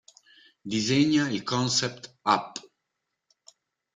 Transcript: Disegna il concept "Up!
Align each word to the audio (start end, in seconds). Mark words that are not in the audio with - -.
Disegna 0.65 1.29
il 1.29 1.43
concept 1.43 2.17
"Up! 2.25 2.57